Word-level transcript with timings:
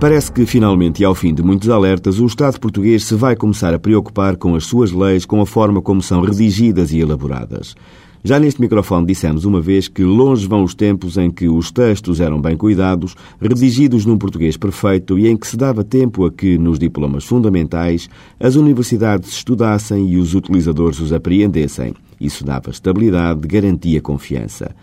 Parece 0.00 0.32
que, 0.32 0.46
finalmente 0.46 1.02
e 1.02 1.04
ao 1.04 1.14
fim 1.14 1.34
de 1.34 1.42
muitos 1.42 1.68
alertas, 1.68 2.18
o 2.18 2.24
Estado 2.24 2.58
português 2.58 3.04
se 3.04 3.14
vai 3.14 3.36
começar 3.36 3.74
a 3.74 3.78
preocupar 3.78 4.34
com 4.34 4.54
as 4.54 4.64
suas 4.64 4.92
leis, 4.92 5.26
com 5.26 5.42
a 5.42 5.46
forma 5.46 5.82
como 5.82 6.00
são 6.00 6.22
redigidas 6.22 6.90
e 6.90 7.00
elaboradas. 7.00 7.74
Já 8.24 8.40
neste 8.40 8.62
microfone 8.62 9.06
dissemos 9.06 9.44
uma 9.44 9.60
vez 9.60 9.88
que 9.88 10.02
longe 10.02 10.48
vão 10.48 10.64
os 10.64 10.74
tempos 10.74 11.18
em 11.18 11.30
que 11.30 11.50
os 11.50 11.70
textos 11.70 12.18
eram 12.18 12.40
bem 12.40 12.56
cuidados, 12.56 13.14
redigidos 13.38 14.06
num 14.06 14.16
português 14.16 14.56
perfeito 14.56 15.18
e 15.18 15.28
em 15.28 15.36
que 15.36 15.46
se 15.46 15.56
dava 15.58 15.84
tempo 15.84 16.24
a 16.24 16.30
que, 16.32 16.56
nos 16.56 16.78
diplomas 16.78 17.24
fundamentais, 17.24 18.08
as 18.38 18.56
universidades 18.56 19.30
estudassem 19.30 20.08
e 20.08 20.16
os 20.16 20.34
utilizadores 20.34 20.98
os 20.98 21.12
apreendessem. 21.12 21.92
Isso 22.18 22.42
dava 22.42 22.70
estabilidade, 22.70 23.46
garantia 23.46 24.00
confiança. 24.00 24.74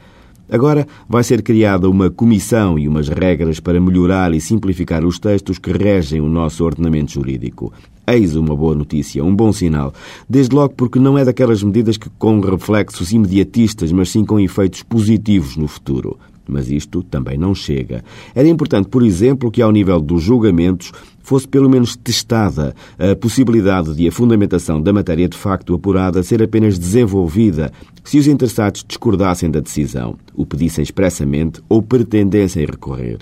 Agora 0.50 0.88
vai 1.10 1.24
ser 1.24 1.42
criada 1.42 1.90
uma 1.90 2.10
comissão 2.10 2.80
e 2.80 2.88
umas 2.88 3.10
regras 3.10 3.60
para 3.60 3.82
melhorar 3.82 4.34
e 4.34 4.40
simplificar 4.40 5.04
os 5.04 5.20
textos 5.20 5.60
que 5.60 5.72
regem 5.72 6.22
o 6.22 6.30
nosso 6.30 6.64
ordenamento 6.64 7.12
jurídico. 7.12 7.74
Eis 8.08 8.36
uma 8.38 8.56
boa 8.56 8.74
notícia, 8.74 9.24
um 9.24 9.36
bom 9.36 9.52
sinal. 9.52 9.94
Desde 10.30 10.56
logo 10.56 10.74
porque 10.76 10.98
não 10.98 11.18
é 11.18 11.26
daquelas 11.26 11.62
medidas 11.62 11.98
que 11.98 12.10
com 12.18 12.40
reflexos 12.40 13.12
imediatistas, 13.12 13.92
mas 13.92 14.10
sim 14.10 14.24
com 14.24 14.40
efeitos 14.40 14.82
positivos 14.82 15.58
no 15.58 15.68
futuro. 15.68 16.18
Mas 16.48 16.70
isto 16.70 17.04
também 17.04 17.38
não 17.38 17.54
chega. 17.54 18.04
Era 18.34 18.48
importante, 18.48 18.88
por 18.88 19.04
exemplo, 19.04 19.52
que 19.52 19.62
ao 19.62 19.72
nível 19.72 20.00
dos 20.00 20.24
julgamentos 20.24 20.92
fosse 21.22 21.46
pelo 21.46 21.70
menos 21.70 21.96
testada 21.96 22.74
a 22.98 23.14
possibilidade 23.16 23.94
de 23.94 24.08
a 24.08 24.12
fundamentação 24.12 24.82
da 24.82 24.94
matéria 24.94 25.28
de 25.28 25.38
facto 25.38 25.74
apurada 25.74 26.24
ser 26.24 26.42
apenas 26.42 26.80
desenvolvida 26.80 27.72
se 28.02 28.18
os 28.18 28.28
interessados 28.28 28.86
discordassem 28.88 29.52
da 29.52 29.60
decisão, 29.60 30.16
o 30.34 30.46
pedissem 30.46 30.82
expressamente 30.82 31.62
ou 31.68 31.82
pretendessem 31.82 32.66
recorrer. 32.66 33.18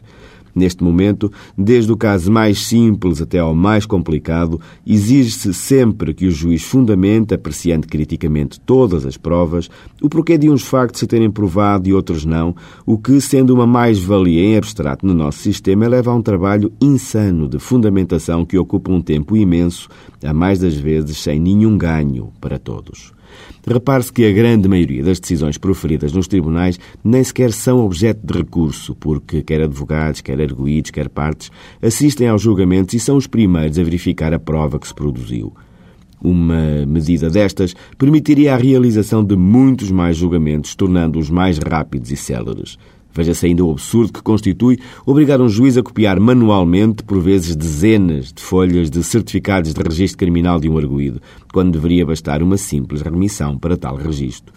Neste 0.55 0.81
momento, 0.81 1.29
desde 1.57 1.91
o 1.91 1.97
caso 1.97 2.31
mais 2.31 2.65
simples 2.65 3.21
até 3.21 3.39
ao 3.39 3.53
mais 3.53 3.85
complicado, 3.85 4.61
exige-se 4.87 5.53
sempre 5.53 6.13
que 6.13 6.27
o 6.27 6.31
juiz 6.31 6.63
fundamente, 6.63 7.33
apreciando 7.33 7.87
criticamente 7.87 8.57
todas 8.61 9.05
as 9.05 9.17
provas, 9.17 9.69
o 10.01 10.07
porquê 10.07 10.37
de 10.37 10.49
uns 10.49 10.63
factos 10.63 11.01
se 11.01 11.07
terem 11.07 11.29
provado 11.29 11.89
e 11.89 11.93
outros 11.93 12.23
não, 12.23 12.55
o 12.85 12.97
que, 12.97 13.19
sendo 13.19 13.53
uma 13.53 13.67
mais-valia 13.67 14.41
em 14.41 14.55
abstrato 14.55 15.05
no 15.05 15.13
nosso 15.13 15.39
sistema, 15.39 15.89
leva 15.89 16.11
a 16.11 16.15
um 16.15 16.21
trabalho 16.21 16.71
insano 16.81 17.49
de 17.49 17.59
fundamentação 17.59 18.45
que 18.45 18.57
ocupa 18.57 18.91
um 18.91 19.01
tempo 19.01 19.35
imenso, 19.35 19.89
a 20.23 20.33
mais 20.33 20.59
das 20.59 20.75
vezes 20.75 21.17
sem 21.17 21.37
nenhum 21.37 21.77
ganho 21.77 22.31
para 22.39 22.57
todos. 22.57 23.13
Repare-se 23.67 24.13
que 24.13 24.25
a 24.25 24.31
grande 24.31 24.67
maioria 24.67 25.03
das 25.03 25.19
decisões 25.19 25.57
proferidas 25.57 26.13
nos 26.13 26.27
tribunais 26.27 26.79
nem 27.03 27.23
sequer 27.23 27.51
são 27.51 27.83
objeto 27.83 28.25
de 28.25 28.37
recurso, 28.37 28.95
porque 28.95 29.41
quer 29.41 29.61
advogados, 29.61 30.21
quer 30.21 30.39
arguídos, 30.45 30.91
quer 30.91 31.09
partes 31.09 31.51
assistem 31.81 32.27
aos 32.27 32.41
julgamentos 32.41 32.93
e 32.93 32.99
são 32.99 33.17
os 33.17 33.27
primeiros 33.27 33.77
a 33.77 33.83
verificar 33.83 34.33
a 34.33 34.39
prova 34.39 34.79
que 34.79 34.87
se 34.87 34.93
produziu. 34.93 35.53
Uma 36.21 36.85
medida 36.87 37.29
destas 37.29 37.75
permitiria 37.97 38.53
a 38.53 38.57
realização 38.57 39.23
de 39.23 39.35
muitos 39.35 39.91
mais 39.91 40.17
julgamentos, 40.17 40.73
tornando-os 40.73 41.29
mais 41.29 41.57
rápidos 41.57 42.11
e 42.11 42.15
céleres. 42.15 42.77
Veja-se 43.13 43.45
ainda 43.45 43.63
o 43.63 43.71
absurdo 43.71 44.11
que 44.11 44.21
constitui 44.21 44.77
obrigar 45.05 45.39
um 45.39 45.47
juiz 45.47 45.77
a 45.77 45.83
copiar 45.83 46.19
manualmente, 46.19 47.01
por 47.03 47.21
vezes 47.21 47.55
dezenas 47.55 48.33
de 48.33 48.41
folhas 48.41 48.89
de 48.89 49.01
certificados 49.03 49.73
de 49.73 49.81
registro 49.81 50.17
criminal 50.17 50.59
de 50.59 50.67
um 50.67 50.77
arguído, 50.77 51.21
quando 51.53 51.71
deveria 51.71 52.05
bastar 52.05 52.43
uma 52.43 52.57
simples 52.57 53.01
remissão 53.01 53.57
para 53.57 53.77
tal 53.77 53.95
registro. 53.95 54.53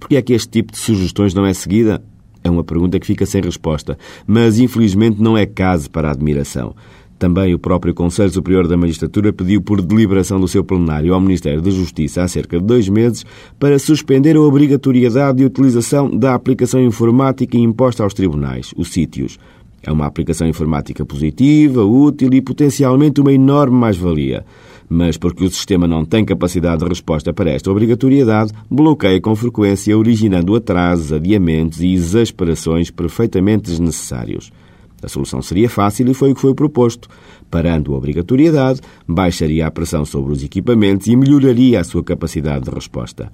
Por 0.00 0.08
que 0.08 0.16
é 0.16 0.22
que 0.22 0.32
este 0.32 0.48
tipo 0.48 0.72
de 0.72 0.78
sugestões 0.78 1.34
não 1.34 1.44
é 1.44 1.52
seguida? 1.52 2.02
É 2.42 2.50
uma 2.50 2.64
pergunta 2.64 2.98
que 2.98 3.06
fica 3.06 3.26
sem 3.26 3.42
resposta, 3.42 3.98
mas 4.26 4.58
infelizmente 4.58 5.20
não 5.20 5.36
é 5.36 5.46
caso 5.46 5.90
para 5.90 6.10
admiração. 6.10 6.74
Também 7.18 7.52
o 7.52 7.58
próprio 7.58 7.92
Conselho 7.92 8.30
Superior 8.30 8.68
da 8.68 8.76
Magistratura 8.76 9.32
pediu 9.32 9.60
por 9.60 9.82
deliberação 9.82 10.38
do 10.38 10.46
seu 10.46 10.62
plenário 10.62 11.12
ao 11.12 11.20
Ministério 11.20 11.60
da 11.60 11.70
Justiça 11.70 12.22
há 12.22 12.28
cerca 12.28 12.60
de 12.60 12.64
dois 12.64 12.88
meses 12.88 13.26
para 13.58 13.76
suspender 13.78 14.36
a 14.36 14.40
obrigatoriedade 14.40 15.38
de 15.38 15.44
utilização 15.44 16.08
da 16.16 16.32
aplicação 16.32 16.80
informática 16.80 17.58
imposta 17.58 18.04
aos 18.04 18.14
tribunais, 18.14 18.72
os 18.76 18.90
sítios. 18.90 19.36
É 19.82 19.90
uma 19.90 20.06
aplicação 20.06 20.46
informática 20.46 21.04
positiva, 21.04 21.84
útil 21.84 22.30
e 22.32 22.40
potencialmente 22.40 23.20
uma 23.20 23.32
enorme 23.32 23.76
mais-valia. 23.76 24.44
Mas 24.88 25.16
porque 25.16 25.44
o 25.44 25.50
sistema 25.50 25.86
não 25.86 26.04
tem 26.04 26.24
capacidade 26.24 26.82
de 26.82 26.88
resposta 26.88 27.32
para 27.32 27.50
esta 27.50 27.70
obrigatoriedade, 27.70 28.52
bloqueia 28.70 29.20
com 29.20 29.36
frequência, 29.36 29.96
originando 29.96 30.56
atrasos, 30.56 31.12
adiamentos 31.12 31.80
e 31.80 31.92
exasperações 31.92 32.90
perfeitamente 32.90 33.64
desnecessários. 33.64 34.50
A 35.02 35.08
solução 35.08 35.40
seria 35.40 35.68
fácil 35.68 36.08
e 36.10 36.14
foi 36.14 36.32
o 36.32 36.34
que 36.34 36.40
foi 36.40 36.54
proposto. 36.54 37.08
Parando 37.50 37.94
a 37.94 37.98
obrigatoriedade, 37.98 38.80
baixaria 39.06 39.66
a 39.66 39.70
pressão 39.70 40.04
sobre 40.04 40.32
os 40.32 40.42
equipamentos 40.42 41.06
e 41.06 41.14
melhoraria 41.14 41.80
a 41.80 41.84
sua 41.84 42.02
capacidade 42.02 42.64
de 42.64 42.70
resposta. 42.70 43.30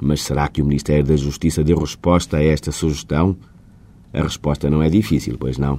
Mas 0.00 0.22
será 0.22 0.48
que 0.48 0.60
o 0.60 0.66
Ministério 0.66 1.04
da 1.04 1.16
Justiça 1.16 1.62
deu 1.62 1.78
resposta 1.78 2.38
a 2.38 2.44
esta 2.44 2.72
sugestão? 2.72 3.36
A 4.12 4.22
resposta 4.22 4.68
não 4.68 4.82
é 4.82 4.88
difícil, 4.88 5.36
pois 5.38 5.56
não? 5.56 5.78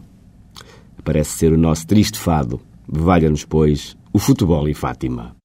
Parece 1.04 1.38
ser 1.38 1.54
o 1.54 1.58
nosso 1.58 1.86
triste 1.86 2.18
fado. 2.18 2.60
Valha-nos, 2.88 3.44
pois, 3.44 3.96
o 4.16 4.18
futebol 4.18 4.66
e 4.70 4.74
Fátima. 4.74 5.36